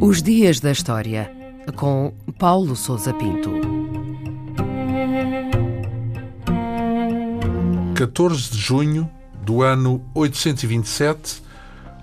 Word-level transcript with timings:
Os 0.00 0.22
Dias 0.22 0.60
da 0.60 0.72
História, 0.72 1.30
com 1.76 2.12
Paulo 2.38 2.74
Souza 2.74 3.14
Pinto. 3.14 3.50
14 7.94 8.50
de 8.50 8.58
junho 8.58 9.08
do 9.44 9.62
ano 9.62 10.02
827, 10.14 11.42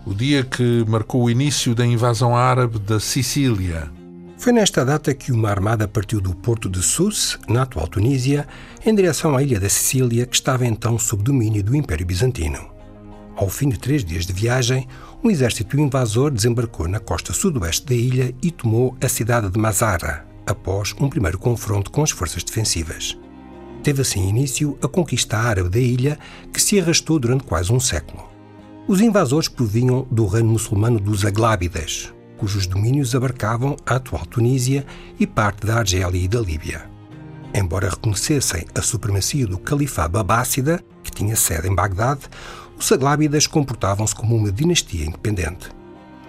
o 0.05 0.13
dia 0.13 0.43
que 0.43 0.85
marcou 0.87 1.23
o 1.23 1.29
início 1.29 1.75
da 1.75 1.85
invasão 1.85 2.35
árabe 2.35 2.79
da 2.79 2.99
Sicília. 2.99 3.91
Foi 4.39 4.53
nesta 4.53 4.85
data 4.85 5.13
que 5.13 5.33
uma 5.33 5.49
armada 5.49 5.85
partiu 5.85 6.21
do 6.21 6.33
porto 6.33 6.69
de 6.69 6.81
Sus, 6.81 7.37
na 7.45 7.63
atual 7.63 7.89
Tunísia, 7.89 8.47
em 8.85 8.95
direção 8.95 9.35
à 9.35 9.43
ilha 9.43 9.59
da 9.59 9.67
Sicília, 9.67 10.25
que 10.25 10.33
estava 10.33 10.65
então 10.65 10.97
sob 10.97 11.21
domínio 11.21 11.61
do 11.61 11.75
Império 11.75 12.05
Bizantino. 12.05 12.69
Ao 13.35 13.49
fim 13.49 13.67
de 13.67 13.77
três 13.77 14.03
dias 14.03 14.25
de 14.25 14.31
viagem, 14.31 14.87
um 15.21 15.29
exército 15.29 15.77
invasor 15.77 16.31
desembarcou 16.31 16.87
na 16.87 17.01
costa 17.01 17.33
sudoeste 17.33 17.85
da 17.87 17.93
ilha 17.93 18.33
e 18.41 18.49
tomou 18.49 18.95
a 19.03 19.09
cidade 19.09 19.49
de 19.49 19.59
Mazara, 19.59 20.25
após 20.47 20.95
um 21.01 21.09
primeiro 21.09 21.37
confronto 21.37 21.91
com 21.91 22.01
as 22.01 22.11
forças 22.11 22.41
defensivas. 22.41 23.19
Teve 23.83 24.03
assim 24.03 24.25
início 24.25 24.77
a 24.81 24.87
conquista 24.87 25.37
árabe 25.37 25.67
da 25.67 25.79
ilha, 25.79 26.17
que 26.53 26.61
se 26.61 26.79
arrastou 26.79 27.19
durante 27.19 27.43
quase 27.43 27.73
um 27.73 27.79
século. 27.79 28.23
Os 28.87 29.01
invasores 29.01 29.49
provinham 29.49 30.07
do 30.09 30.25
reino 30.25 30.51
muçulmano 30.51 30.97
dos 30.97 31.25
Aglábidas, 31.25 32.13
cujos 32.39 32.65
domínios 32.65 33.13
abarcavam 33.13 33.75
a 33.85 33.95
atual 33.95 34.25
Tunísia 34.25 34.85
e 35.19 35.27
parte 35.27 35.67
da 35.67 35.79
Argélia 35.79 36.23
e 36.23 36.27
da 36.27 36.39
Líbia. 36.39 36.89
Embora 37.53 37.89
reconhecessem 37.89 38.65
a 38.73 38.81
supremacia 38.81 39.45
do 39.45 39.57
Califado 39.57 40.17
Abássida, 40.17 40.81
que 41.03 41.11
tinha 41.11 41.35
sede 41.35 41.67
em 41.67 41.75
Bagdade, 41.75 42.21
os 42.77 42.89
Aglábidas 42.91 43.45
comportavam-se 43.45 44.15
como 44.15 44.37
uma 44.37 44.51
dinastia 44.51 45.05
independente. 45.05 45.69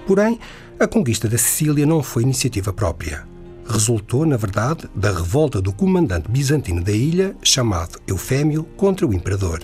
Porém, 0.06 0.41
a 0.81 0.86
conquista 0.88 1.28
da 1.28 1.38
Sicília 1.38 1.86
não 1.86 2.03
foi 2.03 2.25
iniciativa 2.25 2.72
própria. 2.72 3.25
Resultou, 3.69 4.27
na 4.27 4.36
verdade, 4.36 4.91
da 4.94 5.12
revolta 5.12 5.61
do 5.61 5.72
comandante 5.72 6.28
bizantino 6.28 6.83
da 6.83 6.91
ilha, 6.91 7.36
chamado 7.41 8.00
Eufémio, 8.08 8.64
contra 8.77 9.06
o 9.06 9.14
imperador 9.14 9.62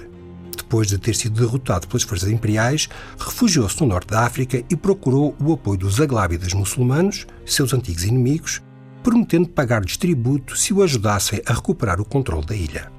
depois 0.67 0.89
de 0.89 0.99
ter 0.99 1.15
sido 1.15 1.41
derrotado 1.41 1.87
pelas 1.87 2.03
forças 2.03 2.29
imperiais, 2.29 2.89
refugiou-se 3.17 3.81
no 3.81 3.87
norte 3.87 4.09
da 4.09 4.27
África 4.27 4.63
e 4.69 4.75
procurou 4.77 5.35
o 5.41 5.53
apoio 5.53 5.79
dos 5.79 6.01
aglábidas 6.01 6.53
muçulmanos, 6.53 7.25
seus 7.47 7.73
antigos 7.73 8.03
inimigos, 8.03 8.61
prometendo 9.03 9.49
pagar-lhes 9.49 9.97
tributo 9.97 10.57
se 10.57 10.75
o 10.75 10.83
ajudassem 10.83 11.41
a 11.47 11.53
recuperar 11.53 12.01
o 12.01 12.05
controle 12.05 12.45
da 12.45 12.57
ilha. 12.57 12.91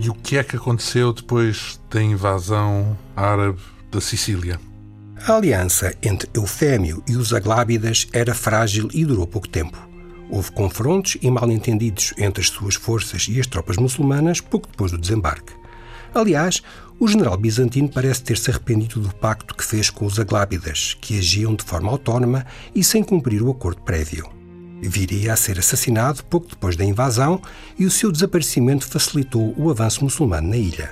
E 0.00 0.10
o 0.10 0.14
que 0.14 0.36
é 0.36 0.42
que 0.42 0.56
aconteceu 0.56 1.12
depois 1.12 1.80
da 1.88 2.02
invasão 2.02 2.98
árabe 3.14 3.60
da 3.90 4.00
Sicília? 4.00 4.60
A 5.26 5.34
aliança 5.34 5.94
entre 6.02 6.28
Eufémio 6.34 7.02
e 7.08 7.16
os 7.16 7.32
Aglábidas 7.32 8.08
era 8.12 8.34
frágil 8.34 8.88
e 8.92 9.04
durou 9.04 9.26
pouco 9.26 9.48
tempo. 9.48 9.78
Houve 10.30 10.50
confrontos 10.52 11.16
e 11.22 11.30
mal-entendidos 11.30 12.12
entre 12.18 12.42
as 12.42 12.48
suas 12.48 12.74
forças 12.74 13.26
e 13.28 13.40
as 13.40 13.46
tropas 13.46 13.76
muçulmanas 13.76 14.40
pouco 14.40 14.68
depois 14.68 14.90
do 14.90 14.98
desembarque. 14.98 15.57
Aliás, 16.14 16.62
o 17.00 17.06
general 17.06 17.36
bizantino 17.36 17.88
parece 17.88 18.22
ter-se 18.22 18.50
arrependido 18.50 19.00
do 19.00 19.14
pacto 19.14 19.54
que 19.54 19.64
fez 19.64 19.88
com 19.88 20.04
os 20.04 20.18
Aglábidas, 20.18 20.96
que 21.00 21.18
agiam 21.18 21.54
de 21.54 21.64
forma 21.64 21.90
autónoma 21.90 22.44
e 22.74 22.82
sem 22.82 23.04
cumprir 23.04 23.42
o 23.42 23.50
acordo 23.50 23.82
prévio. 23.82 24.28
Viria 24.80 25.32
a 25.32 25.36
ser 25.36 25.58
assassinado 25.58 26.24
pouco 26.24 26.48
depois 26.48 26.76
da 26.76 26.84
invasão 26.84 27.40
e 27.78 27.84
o 27.84 27.90
seu 27.90 28.12
desaparecimento 28.12 28.86
facilitou 28.86 29.54
o 29.56 29.70
avanço 29.70 30.04
muçulmano 30.04 30.48
na 30.48 30.56
ilha. 30.56 30.90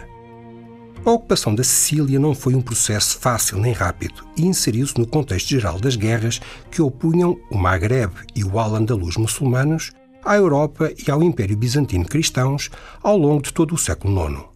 A 1.05 1.11
ocupação 1.11 1.55
da 1.55 1.63
Sicília 1.63 2.19
não 2.19 2.35
foi 2.35 2.57
um 2.57 2.61
processo 2.61 3.17
fácil 3.19 3.59
nem 3.59 3.73
rápido 3.73 4.27
e 4.37 4.45
inseriu-se 4.45 4.99
no 4.99 5.07
contexto 5.07 5.49
geral 5.49 5.79
das 5.79 5.95
guerras 5.95 6.41
que 6.69 6.83
opunham 6.83 7.39
o 7.49 7.57
Maghreb 7.57 8.13
e 8.35 8.43
o 8.43 8.59
Al-Andalus 8.59 9.17
muçulmanos 9.17 9.93
à 10.25 10.35
Europa 10.35 10.93
e 11.07 11.09
ao 11.09 11.23
Império 11.23 11.57
Bizantino 11.57 12.05
cristãos 12.05 12.71
ao 13.03 13.17
longo 13.17 13.43
de 13.43 13.53
todo 13.53 13.73
o 13.73 13.79
século 13.79 14.29
IX. 14.29 14.56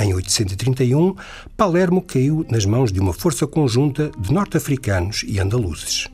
Em 0.00 0.14
831, 0.14 1.16
Palermo 1.56 2.00
caiu 2.00 2.46
nas 2.48 2.64
mãos 2.64 2.92
de 2.92 3.00
uma 3.00 3.12
força 3.12 3.48
conjunta 3.48 4.12
de 4.16 4.32
norte-africanos 4.32 5.24
e 5.26 5.40
andaluzes. 5.40 6.06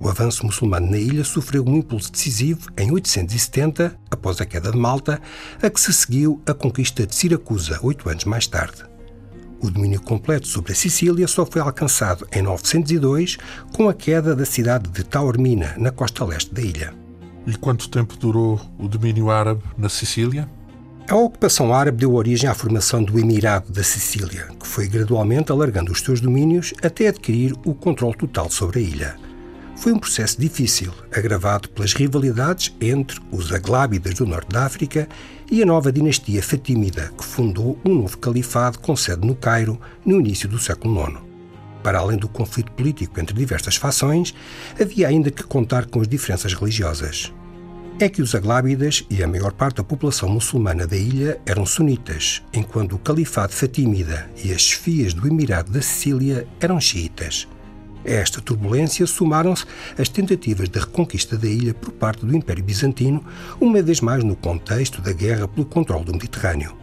O 0.00 0.08
avanço 0.08 0.44
muçulmano 0.44 0.90
na 0.90 0.98
ilha 0.98 1.22
sofreu 1.22 1.64
um 1.64 1.76
impulso 1.76 2.10
decisivo 2.10 2.68
em 2.76 2.90
870, 2.90 3.96
após 4.10 4.40
a 4.40 4.44
queda 4.44 4.72
de 4.72 4.76
Malta, 4.76 5.22
a 5.62 5.70
que 5.70 5.80
se 5.80 5.92
seguiu 5.92 6.42
a 6.44 6.52
conquista 6.52 7.06
de 7.06 7.14
Siracusa, 7.14 7.78
oito 7.84 8.08
anos 8.08 8.24
mais 8.24 8.48
tarde. 8.48 8.82
O 9.60 9.70
domínio 9.70 10.00
completo 10.00 10.48
sobre 10.48 10.72
a 10.72 10.74
Sicília 10.74 11.28
só 11.28 11.46
foi 11.46 11.62
alcançado 11.62 12.26
em 12.32 12.42
902, 12.42 13.38
com 13.72 13.88
a 13.88 13.94
queda 13.94 14.34
da 14.34 14.44
cidade 14.44 14.90
de 14.90 15.04
Taormina, 15.04 15.76
na 15.78 15.92
costa 15.92 16.24
leste 16.24 16.52
da 16.52 16.60
ilha. 16.60 16.92
E 17.46 17.54
quanto 17.56 17.88
tempo 17.88 18.16
durou 18.16 18.60
o 18.76 18.88
domínio 18.88 19.30
árabe 19.30 19.62
na 19.78 19.88
Sicília? 19.88 20.48
A 21.08 21.16
ocupação 21.16 21.74
árabe 21.74 21.98
deu 21.98 22.14
origem 22.14 22.48
à 22.48 22.54
formação 22.54 23.02
do 23.02 23.18
Emirado 23.18 23.72
da 23.72 23.82
Sicília, 23.82 24.48
que 24.58 24.66
foi 24.66 24.86
gradualmente 24.86 25.50
alargando 25.50 25.90
os 25.90 26.00
seus 26.00 26.20
domínios 26.20 26.72
até 26.82 27.08
adquirir 27.08 27.54
o 27.66 27.74
controle 27.74 28.16
total 28.16 28.48
sobre 28.48 28.78
a 28.78 28.82
ilha. 28.82 29.16
Foi 29.76 29.92
um 29.92 29.98
processo 29.98 30.40
difícil, 30.40 30.92
agravado 31.12 31.68
pelas 31.70 31.92
rivalidades 31.92 32.74
entre 32.80 33.20
os 33.32 33.52
Aglábidas 33.52 34.14
do 34.14 34.24
norte 34.24 34.52
da 34.52 34.64
África 34.64 35.08
e 35.50 35.60
a 35.60 35.66
nova 35.66 35.90
dinastia 35.90 36.42
Fatímida, 36.42 37.12
que 37.18 37.24
fundou 37.24 37.76
um 37.84 37.94
novo 37.94 38.16
califado 38.16 38.78
com 38.78 38.94
sede 38.94 39.26
no 39.26 39.34
Cairo 39.34 39.78
no 40.06 40.20
início 40.20 40.48
do 40.48 40.58
século 40.58 41.02
IX. 41.02 41.18
Para 41.82 41.98
além 41.98 42.16
do 42.16 42.28
conflito 42.28 42.70
político 42.72 43.20
entre 43.20 43.34
diversas 43.34 43.74
fações, 43.74 44.32
havia 44.80 45.08
ainda 45.08 45.32
que 45.32 45.42
contar 45.42 45.86
com 45.86 46.00
as 46.00 46.06
diferenças 46.06 46.54
religiosas 46.54 47.32
é 47.98 48.08
que 48.08 48.22
os 48.22 48.34
Aglábidas 48.34 49.04
e 49.08 49.22
a 49.22 49.28
maior 49.28 49.52
parte 49.52 49.76
da 49.76 49.84
população 49.84 50.28
muçulmana 50.28 50.86
da 50.86 50.96
ilha 50.96 51.40
eram 51.46 51.64
sunitas, 51.64 52.42
enquanto 52.52 52.94
o 52.94 52.98
Califado 52.98 53.52
Fatímida 53.52 54.30
e 54.42 54.52
as 54.52 54.62
chefias 54.62 55.14
do 55.14 55.26
Emirado 55.26 55.70
da 55.70 55.80
Sicília 55.80 56.46
eram 56.60 56.80
xiitas. 56.80 57.46
A 58.04 58.10
esta 58.10 58.40
turbulência 58.40 59.06
somaram-se 59.06 59.64
as 59.96 60.08
tentativas 60.08 60.68
de 60.68 60.78
reconquista 60.78 61.38
da 61.38 61.46
ilha 61.46 61.72
por 61.72 61.92
parte 61.92 62.26
do 62.26 62.36
Império 62.36 62.64
Bizantino, 62.64 63.24
uma 63.60 63.80
vez 63.80 64.00
mais 64.00 64.24
no 64.24 64.34
contexto 64.34 65.00
da 65.00 65.12
guerra 65.12 65.46
pelo 65.46 65.66
controle 65.66 66.04
do 66.04 66.12
Mediterrâneo. 66.12 66.81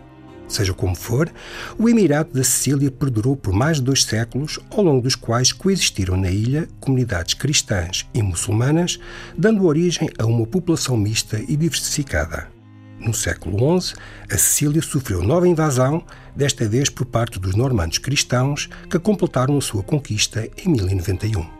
Seja 0.49 0.73
como 0.73 0.95
for, 0.95 1.31
o 1.77 1.87
Emirado 1.87 2.33
da 2.33 2.43
Sicília 2.43 2.89
perdurou 2.89 3.37
por 3.37 3.53
mais 3.53 3.77
de 3.77 3.83
dois 3.83 4.03
séculos, 4.03 4.59
ao 4.71 4.83
longo 4.83 5.01
dos 5.01 5.15
quais 5.15 5.51
coexistiram 5.51 6.17
na 6.17 6.31
ilha 6.31 6.67
comunidades 6.79 7.35
cristãs 7.35 8.09
e 8.13 8.21
muçulmanas, 8.23 8.99
dando 9.37 9.65
origem 9.65 10.09
a 10.17 10.25
uma 10.25 10.47
população 10.47 10.97
mista 10.97 11.39
e 11.47 11.55
diversificada. 11.55 12.47
No 12.99 13.13
século 13.13 13.79
XI, 13.79 13.93
a 14.29 14.37
Sicília 14.37 14.81
sofreu 14.81 15.21
nova 15.21 15.47
invasão, 15.47 16.03
desta 16.35 16.67
vez 16.67 16.89
por 16.89 17.05
parte 17.05 17.39
dos 17.39 17.55
normandos 17.55 17.99
cristãos, 17.99 18.67
que 18.89 18.99
completaram 18.99 19.57
a 19.57 19.61
sua 19.61 19.83
conquista 19.83 20.49
em 20.57 20.69
1091. 20.69 21.58